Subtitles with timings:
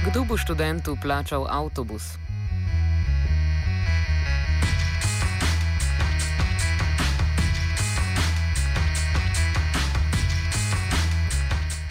[0.00, 2.16] Kdo bo študentu plačal avtobus?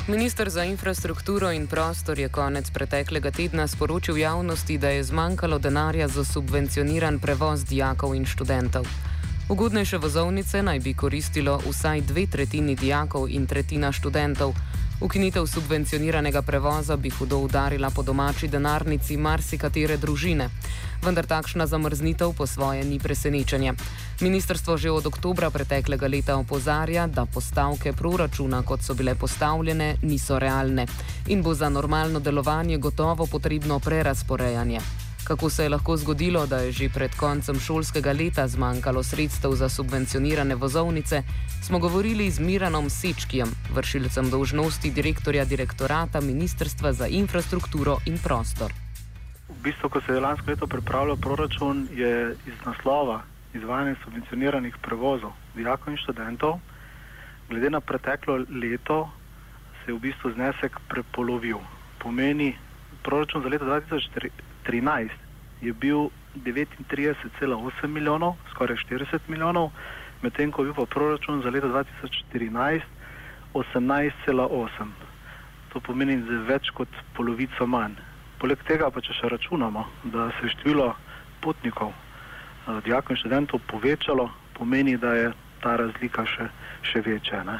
[0.07, 6.07] Ministr za infrastrukturo in prostor je konec preteklega tedna sporočil javnosti, da je zmanjkalo denarja
[6.07, 8.89] za subvencioniran prevoz dijakov in študentov.
[9.49, 14.53] Ugodnejše vozovnice naj bi koristilo vsaj dve tretjini dijakov in tretjina študentov.
[15.01, 20.49] Ukinitev subvencioniranega prevoza bi hudo udarila po domači denarnici marsikatere družine.
[21.05, 23.73] Vendar takšna zamrznitev po svoje ni presenečenje.
[24.19, 30.39] Ministrstvo že od oktobra preteklega leta opozarja, da postavke proračuna, kot so bile postavljene, niso
[30.39, 30.85] realne
[31.27, 35.08] in bo za normalno delovanje gotovo potrebno prerasporejanje.
[35.27, 39.69] Kako se je lahko zgodilo, da je že pred koncem šolskega leta zmanjkalo sredstev za
[39.69, 41.23] subvencionirane vozovnice,
[41.61, 48.73] smo govorili z Miranom Sečkijem, vršilcem dolžnosti direktorja direktorata Ministrstva za infrastrukturo in prostor.
[49.49, 53.21] V bistvu, ko se je lansko leto pripravljal proračun, je iz naslova
[53.53, 56.59] izvajanja subvencioniranih prevozov dijakov in študentov,
[57.49, 59.09] glede na preteklo leto,
[59.85, 61.57] se je v bistvu znesek prepolovil.
[61.99, 62.55] Pomeni,
[63.03, 63.65] proračun za leto
[64.65, 65.09] 2013
[65.61, 69.71] je bil 39,8 milijonov, skoraj 40 milijonov,
[70.21, 72.81] medtem ko je bil pa proračun za leto 2014
[73.53, 74.87] 18,8.
[75.73, 77.97] To pomeni za več kot polovico manj.
[78.39, 80.93] Poleg tega pa če še računamo, da se je število
[81.41, 86.49] potnikov, eh, dijakov in študentov povečalo, pomeni, da je ta razlika še,
[86.81, 87.43] še večja.
[87.43, 87.59] Ne?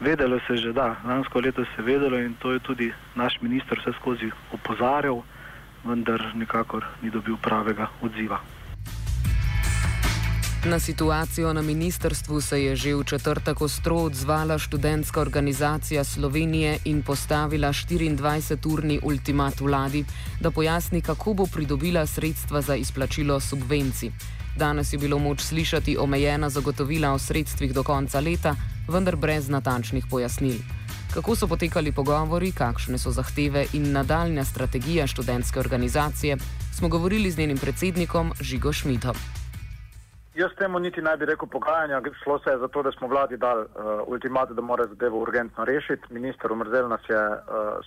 [0.00, 3.38] Vedelo se je že, da lansko leto se je vedelo in to je tudi naš
[3.40, 5.22] minister vse skozi opozarjal,
[5.84, 8.40] vendar nikakor ni dobil pravega odziva.
[10.64, 17.02] Na situacijo na ministrstvu se je že v četrtek ostro odzvala študentska organizacija Slovenije in
[17.02, 20.04] postavila 24-urni ultimat vladi,
[20.40, 24.10] da pojasni, kako bo pridobila sredstva za izplačilo subvencij.
[24.56, 28.54] Danes je bilo moč slišati omejena zagotovila o sredstvih do konca leta,
[28.88, 30.81] vendar brez natančnih pojasnil.
[31.14, 36.36] Kako so potekali pogovori, kakšne so zahteve in nadaljna strategija študentske organizacije,
[36.72, 39.16] smo govorili z njenim predsednikom Žigo Šmidom.
[40.34, 43.36] Jaz temu niti ne bi rekel pogajanja, šlo se je za to, da smo vladi
[43.36, 43.68] dali uh,
[44.06, 46.02] ultimat, da mora zadevo urgentno rešiti.
[46.10, 47.36] Minister Umrzel nas je uh,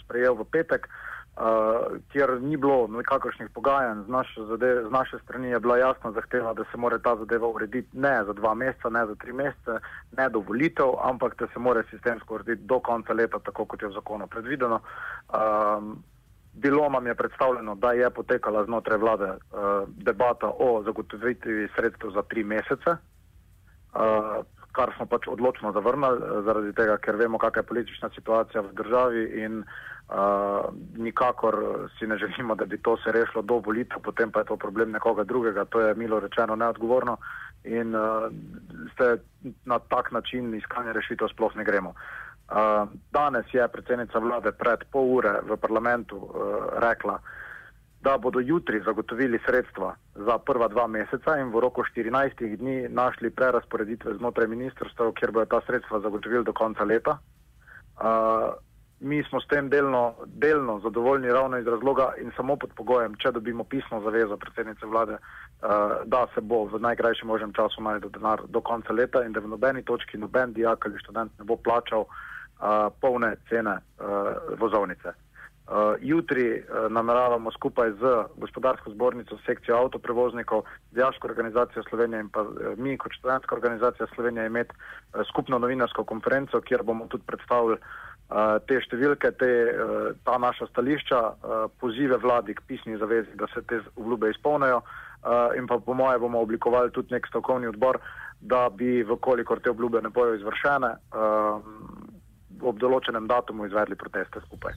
[0.03, 1.14] sprejel v petek, uh,
[2.11, 4.03] kjer ni bilo nikakršnih pogajanj.
[4.07, 7.97] Z zadeve, z naše strani je bila jasna zahteva, da se mora ta zadeva urediti
[7.97, 9.79] ne za dva meseca, ne za tri mesece,
[10.17, 13.87] ne do volitev, ampak da se mora sistemsko urediti do konca leta, tako kot je
[13.87, 14.79] v zakonu predvideno.
[14.79, 16.03] Um,
[16.53, 19.39] bilo nam je predstavljeno, da je potekala znotraj vlade uh,
[19.87, 26.73] debata o zagotovitvi sredstev za tri mesece, uh, kar smo pač odločno zavrnili, uh, zaradi
[26.73, 29.65] tega, ker vemo, kakšna je politična situacija v državi in uh,
[30.97, 31.55] nikakor
[31.99, 34.91] si ne želimo, da bi to se rešilo do volitev, potem pa je to problem
[34.91, 35.65] nekoga drugega.
[35.65, 37.17] To je milo rečeno neodgovorno
[37.63, 38.01] in uh,
[39.65, 41.89] na tak način iskanje rešitev sploh ne gremo.
[41.89, 46.29] Uh, danes je predsednica vlade pred pol ure v parlamentu uh,
[46.77, 47.19] rekla,
[48.01, 53.29] da bodo jutri zagotovili sredstva za prva dva meseca in v roku 14 dni našli
[53.29, 57.17] prerasporeditve znotraj ministrstva, kjer bodo ta sredstva zagotovili do konca leta.
[57.97, 58.53] Uh,
[58.99, 63.31] mi smo s tem delno, delno zadovoljni ravno iz razloga in samo pod pogojem, če
[63.31, 65.69] dobimo pisno zavezo predsednice vlade, uh,
[66.05, 69.51] da se bo v najkrajšem možnem času najdel denar do konca leta in da v
[69.51, 75.11] nobeni točki noben dijak ali študent ne bo plačal uh, polne cene uh, vozovnice.
[75.65, 82.41] Uh, jutri uh, nameravamo skupaj z gospodarsko zbornico, sekcijo avtoprevoznikov, Dijaško organizacijo Slovenije in pa
[82.41, 87.73] uh, mi kot študentska organizacija Slovenije imeti uh, skupno novinarsko konferenco, kjer bomo tudi predstavili
[87.81, 88.04] uh,
[88.65, 93.61] te številke, te, uh, ta naša stališča, uh, pozive vladi k pisni zavezi, da se
[93.69, 98.01] te obljube izpolnejo uh, in pa po moje bomo oblikovali tudi nek stavkovni odbor,
[98.41, 100.89] da bi, vkolikor te obljube ne bojo izvršene,
[102.61, 104.75] ob določenem datumu izvedli proteste skupaj.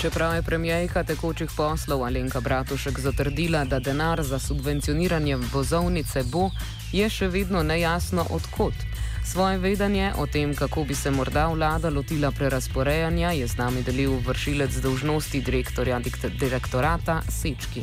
[0.00, 6.50] Čeprav je premijejka tekočih poslov Alenka Bratušek zatrdila, da denar za subvencioniranje vozovnice bo,
[6.96, 8.74] je še vedno nejasno odkot.
[9.26, 14.16] Svoje vedenje o tem, kako bi se morda vlada lotila prerasporejanja, je z nami delil
[14.22, 15.98] vršilec dolžnosti direktorja
[16.40, 17.82] direktorata Sečki.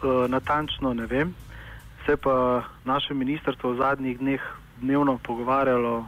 [0.00, 1.34] Uh, natančno ne vem,
[2.06, 4.42] se pa naše ministrstvo v zadnjih dneh
[4.80, 6.06] dnevno pogovarjalo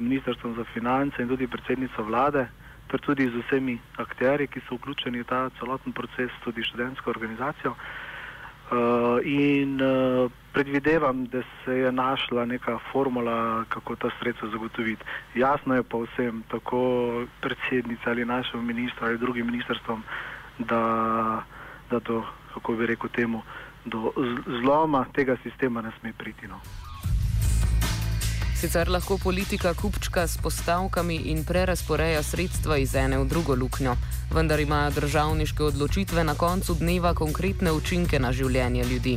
[0.00, 2.48] ministrstvom za finance in tudi predsednico vlade,
[2.90, 7.74] ter tudi z vsemi akteri, ki so vključeni v ta celoten proces, tudi študentsko organizacijo.
[9.24, 15.04] In uh, predvidevam, da se je našla neka formula, kako ta sredstva zagotoviti.
[15.34, 16.80] Jasno je pa vsem, tako
[17.40, 20.02] predsednica ali našemu ministru ali drugim ministrstvom,
[20.58, 21.42] da,
[21.90, 22.24] da do,
[22.54, 23.42] kako bi rekel temu,
[23.84, 24.12] do
[24.60, 26.48] zloma tega sistema ne sme priti.
[26.48, 26.60] No.
[28.58, 33.92] Sicer lahko politika kupčka s postavkami in prerasporeja sredstva iz ene v drugo luknjo,
[34.34, 39.14] vendar imajo državniške odločitve na koncu dneva konkretne učinke na življenje ljudi.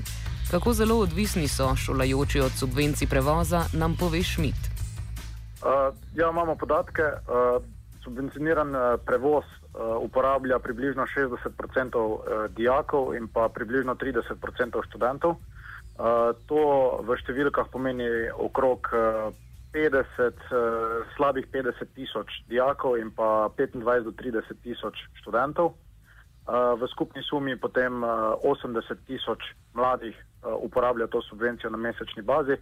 [0.52, 4.62] Kako zelo odvisni so šolajoči od subvencij prevoza, nam pove Šmit.
[4.62, 7.02] Uh, ja, imamo podatke.
[7.02, 7.66] Uh,
[8.04, 15.32] subvencioniran uh, prevoz uh, uporablja približno 60% uh, dijakov in pa približno 30% študentov.
[15.32, 15.61] Uh,
[16.48, 16.62] to
[17.06, 19.34] v številkah pomeni okrog uh,
[19.74, 25.74] 50, uh, slabih 50 tisoč dijakov in pa 25 do 30 tisoč študentov.
[26.48, 29.40] Uh, v skupni sumi potem uh, 80 tisoč
[29.74, 32.58] mladih uh, uporablja to subvencijo na mesečni bazi.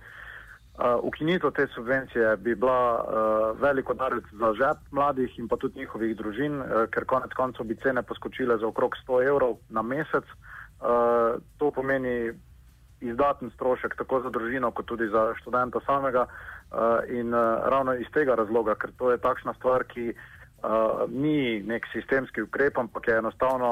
[0.80, 5.80] Uh, ukinitev te subvencije bi bila uh, velik udarec za žep mladih in pa tudi
[5.80, 10.24] njihovih družin, uh, ker konec koncev bi cene poskočile za okrog 100 evrov na mesec.
[10.80, 12.32] Uh, to pomeni
[13.02, 16.26] izdaten strošek tako za družino, kot tudi za študenta samega.
[16.70, 21.64] Uh, in uh, ravno iz tega razloga, ker to je takšna stvar, ki uh, ni
[21.66, 23.72] nek sistemski ukrep, ampak je enostavno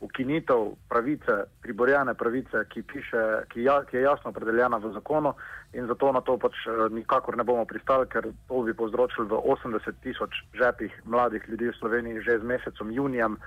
[0.00, 5.32] ukinitev pravice, priborjene pravice, ki, piše, ki, ja, ki je jasno opredeljena v zakonu
[5.72, 10.02] in zato na to pač nikakor ne bomo pristali, ker to bi povzročilo v 80
[10.02, 13.38] tisoč žepih mladih ljudi v Sloveniji že z mesecem junijem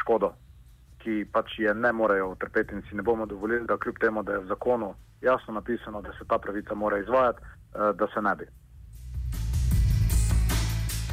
[0.00, 0.32] škodo
[1.04, 4.32] ki pač je ne morejo utrpeti in si ne bomo dovolili, da kljub temu, da
[4.32, 8.34] je v zakonu jasno napisano, da se ta pravica mora izvajati, eh, da se ne
[8.36, 8.46] bi.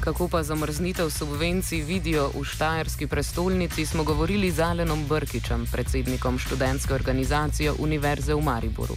[0.04, 6.94] Kako pa zamrznitev subvencij vidijo v Štajerski prestolnici, smo govorili z Alenom Brkičem, predsednikom študentske
[6.94, 8.96] organizacije Univerze v Mariboru.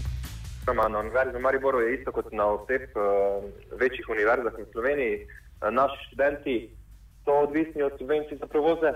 [0.67, 3.05] Na Univerzi v Mariboru je isto kot na vseh uh,
[3.81, 5.17] večjih univerzah v Sloveniji.
[5.25, 6.56] Uh, naši študenti
[7.25, 8.91] so odvisni od subvencij za prevoze,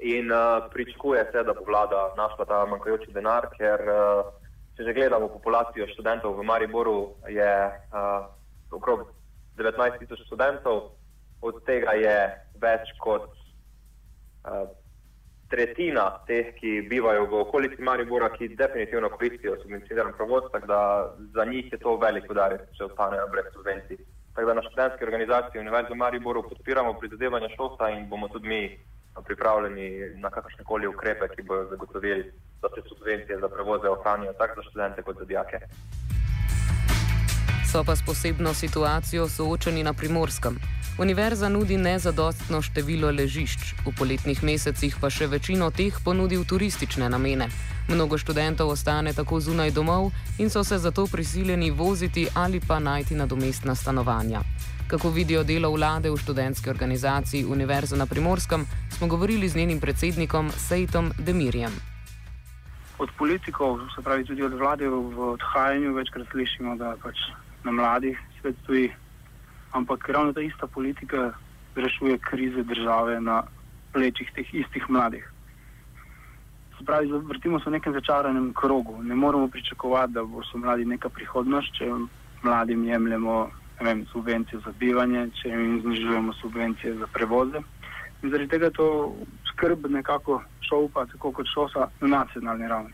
[0.00, 4.32] in uh, pričakuje se, da bo vlada našla ta manjkajoči denar, ker uh,
[4.76, 7.52] če že gledamo populacijo študentov v Mariboru, je
[7.92, 8.28] uh,
[8.70, 9.08] okrog
[9.56, 10.92] 19 tisoč študentov,
[11.40, 12.16] od tega je
[12.60, 14.66] več kot uh,
[15.48, 20.80] tretjina teh, ki bivajo v okolici Maribora, ki definitivno koristijo subvencioniran prevoz, tako da
[21.34, 24.00] za njih je to velik udarec, če ostanejo brez subvencij.
[24.34, 28.62] Tako da na študentski organizaciji Univerze v Mariboru podpiramo prizadevanja šolstva in bomo tudi mi
[29.22, 32.32] pripravljeni na kakršne koli ukrepe, ki bodo zagotovili,
[32.62, 35.58] da se subvencije za prevoze ohranijo tako za študente kot za dijake.
[37.72, 40.58] So pa s posebno situacijo soočeni na primorskem.
[40.98, 47.08] Univerza nudi nezadostno število ležišč, v poletnih mesecih pa še večino teh ponudi v turistične
[47.12, 47.48] namene.
[47.88, 50.08] Mnogo študentov ostane tako zunaj domov
[50.38, 54.40] in so se zato prisiljeni voziti ali pa najti nadomestna stanovanja.
[54.86, 60.50] Kako vidijo delo vlade v študentski organizaciji Univerze na Primorskem, smo govorili z njenim predsednikom
[60.50, 61.72] Sejtom Demirjem.
[62.98, 67.18] Od politikov, se pravi tudi od vlade v odhajanju, večkrat slišimo, da pač
[67.64, 68.92] na mladih svet stoji,
[69.72, 71.32] ampak ravno ta ista politika
[71.74, 73.42] rešuje krize države na
[73.92, 75.32] plečih teh istih mladih.
[76.78, 79.02] Se pravi, vrtimo se v nekem začaranem krogu.
[79.02, 81.90] Ne moremo pričakovati, da bo so mladi neka prihodnost, če
[82.42, 83.50] mladim jemljemo
[83.80, 87.60] vem, subvencije za bivanje, če jim znižujemo subvencije za prevoze.
[88.22, 89.14] In zaradi tega to
[89.50, 92.92] skrb nekako šopa, tako kot šosa na nacionalni ravni.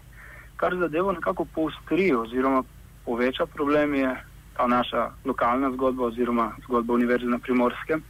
[0.56, 2.62] Kar zadevo nekako poustri oziroma
[3.04, 4.16] poveča problem je
[4.56, 8.02] ta naša lokalna zgodba oziroma zgodba Univerze na Primorskem.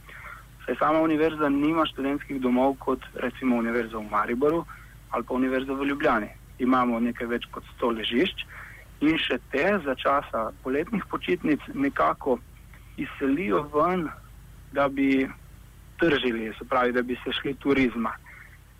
[0.65, 4.65] Saj sama univerza nima študentskih domov kot recimo Univerza v Mariboru
[5.09, 6.29] ali pa Univerza v Ljubljani.
[6.59, 8.45] Imamo nekaj več kot 100 ležišč
[9.01, 12.37] in še te za časa poletnih počitnic nekako
[12.97, 14.07] izselijo ven,
[14.71, 15.29] da bi
[15.99, 18.11] tržili, se pravi, da bi se šli turizma.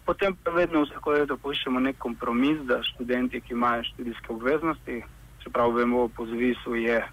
[0.05, 5.03] Potem pa vedno vsako leto poiščemo nek kompromis, da študenti, ki imajo študijske obveznosti,
[5.43, 7.03] čeprav vemo, po zvisu je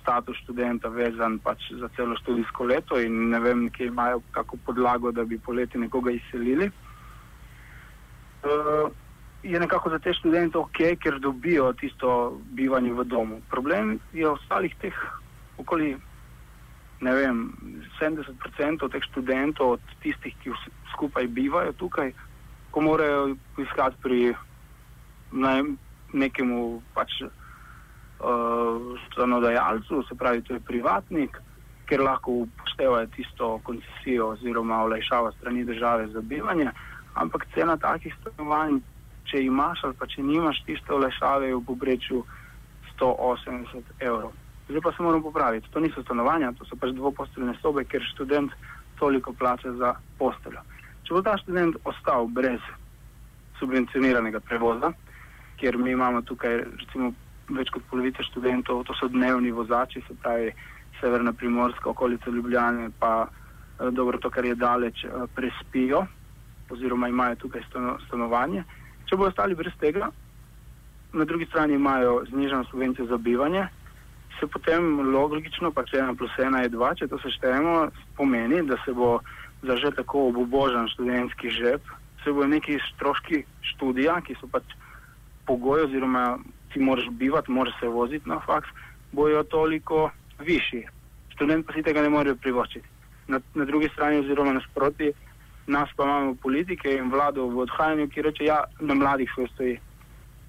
[0.00, 5.12] status študenta vezan pač za celo študijsko leto in ne vem, kje imajo kako podlago,
[5.12, 6.70] da bi poleti nekoga izselili.
[8.44, 8.92] Uh,
[9.42, 13.40] je nekako za te študente ok, ker dobijo tisto bivanje v domu.
[13.50, 14.94] Problem je ostalih teh
[15.58, 15.94] okoli
[17.12, 17.52] vem,
[18.00, 20.52] 70% teh študentov, od tistih, ki
[20.94, 22.12] skupaj bivajo tukaj,
[22.70, 24.34] ko morajo iskati pri
[26.14, 27.30] nekemu pač, uh,
[29.10, 31.36] stanodajalcu, se pravi, to je privatnik,
[31.84, 36.70] ker lahko upoštevajo tisto koncesijo oziroma olajšava strani države za bivanje,
[37.14, 38.80] ampak cena takih stanovanj,
[39.28, 42.24] če imaš ali pa če nimaš tiste olajšave, je v poprečju
[42.96, 44.32] 180 evrov.
[44.68, 45.68] Zdaj pa se moramo popraviti.
[45.70, 48.52] To niso stanovanja, to so pač dvoposteljne sobe, ker študent
[48.98, 50.62] toliko plača za posteljo.
[51.04, 52.60] Če bo ta študent ostal brez
[53.58, 54.92] subvencioniranega prevoza,
[55.60, 57.12] ker mi imamo tukaj recimo
[57.52, 60.50] več kot polovica študentov, to so dnevni vozači, se pravi
[61.00, 66.06] severna primorska okolica Ljubljane, pa eh, dobro to, kar je daleč, eh, prespijo
[66.70, 67.62] oziroma imajo tukaj
[68.06, 68.64] stanovanje.
[69.04, 70.08] Če bodo ostali brez tega,
[71.12, 73.66] na drugi strani imajo znižano subvencijo za bivanje,
[74.44, 78.76] se potem logično, pa če ena plus ena je dva, če to seštejemo, pomeni, da
[78.84, 79.18] se bo
[79.64, 81.80] za že tako obubožen študentski žep,
[82.24, 84.76] se bo neki stroški študija, ki so pač
[85.48, 86.38] pogoji oziroma
[86.72, 88.68] ti moraš bivati, moraš se voziti na faks,
[89.12, 90.10] bojo toliko
[90.40, 90.84] višji.
[91.36, 92.88] Študent pa si tega ne more privoščiti.
[93.28, 95.12] Na, na drugi strani, oziroma nasproti,
[95.66, 99.52] nas pa imamo politike in vlado v odhajanju, ki reče, da ja, na mladih svet
[99.54, 99.78] stoji.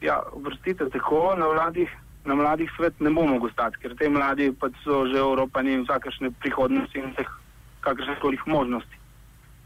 [0.03, 1.91] Ja, vrstite tako, na mladih,
[2.25, 5.85] na mladih svet ne bo mogel stati, ker te mladi pa so že Evropani in
[5.85, 7.29] vsakašne prihodnosti in vseh
[7.85, 8.97] kakršnih kolih možnosti.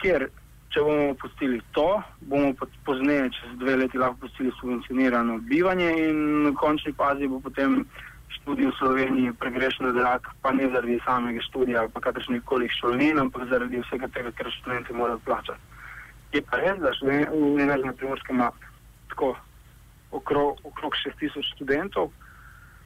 [0.04, 0.28] Ker
[0.70, 1.88] če bomo pustili to,
[2.22, 2.54] bomo
[2.86, 6.20] pozneje, čez dve leti, lahko pustili subvencionirano bivanje in
[6.52, 7.82] v končni fazi bo potem
[8.30, 13.50] študij v Sloveniji pregrešen zrak, pa ne zaradi samega študija, pa kakršnih koli šolnin, ampak
[13.50, 15.62] zaradi vsega tega, ker študenti morajo plačati.
[16.34, 17.26] Je pa res, da ne
[17.66, 18.52] vem, na primorskem ima
[19.10, 19.34] tako
[20.12, 22.12] okrog, okrog 6000 študentov.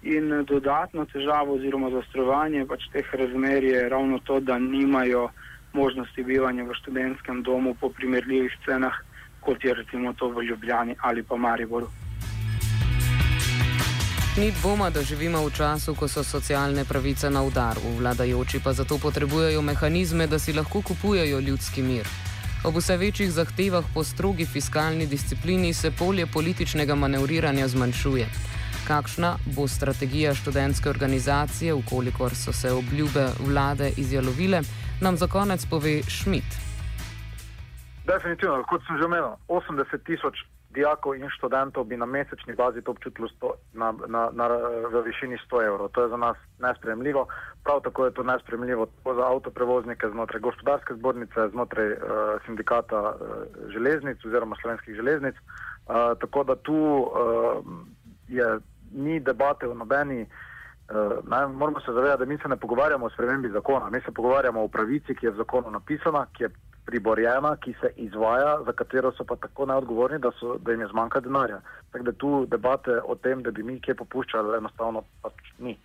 [0.03, 5.29] In dodatno težavo oziroma zaostrovanje pač teh razmer je ravno to, da nimajo
[5.73, 8.93] možnosti bivanja v študentskem domu po primerljivih cenah,
[9.41, 11.87] kot je recimo to v Ljubljani ali pa Mariboru.
[14.37, 18.97] Ni dvoma, da živimo v času, ko so socialne pravice na udaru, vladajoči pa zato
[18.97, 22.07] potrebujejo mehanizme, da si lahko kupujejo ljudski mir.
[22.63, 28.27] Ob vse večjih zahtevah po strogi fiskalni disciplini se polje političnega manevriranja zmanjšuje.
[28.87, 34.61] Kakšna bo strategija študentske organizacije, ukolikor so se obljube vlade izjalovile,
[35.01, 36.49] nam za konec pove Šmit.
[38.05, 42.91] Definitivno, kot sem že omenil, 80 tisoč dijakov in študentov bi na mesečni bazi to
[42.91, 43.29] občutilo
[43.73, 44.47] na, na, na,
[44.91, 45.89] v višini 100 evrov.
[45.93, 47.27] To je za nas nespremljivo.
[47.63, 51.97] Prav tako je to nespremljivo za avtoprevoznike znotraj gospodarske zbornice, znotraj uh,
[52.45, 53.15] sindikata uh,
[53.73, 55.35] železnic oziroma slovenskih železnic.
[55.35, 57.63] Uh, tako da tu uh,
[58.27, 58.59] je,
[58.93, 60.21] ni debate v nobeni.
[60.23, 64.11] Uh, naj, moramo se zavedati, da mi se ne pogovarjamo o spremembi zakona, mi se
[64.11, 66.49] pogovarjamo o pravici, ki je v zakonu napisana, ki je
[66.85, 70.87] priborjena, ki se izvaja, za katero so pa tako neodgovorni, da, so, da jim je
[70.87, 71.61] zmanjka denarja.
[71.91, 75.77] Tako da tu debate o tem, da bi mi kje popuščali, enostavno pač ni.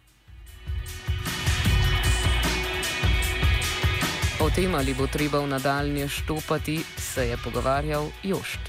[4.40, 8.60] O tem, ali bo treba v nadaljnje štopati, se je pogovarjal Jošt.